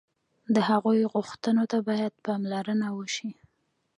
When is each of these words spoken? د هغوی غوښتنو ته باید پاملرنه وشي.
د 0.55 0.55
هغوی 0.69 0.99
غوښتنو 1.13 1.63
ته 1.71 1.77
باید 1.87 2.13
پاملرنه 2.25 2.87
وشي. 2.97 3.29